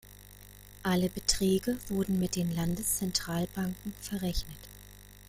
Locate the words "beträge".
1.09-1.77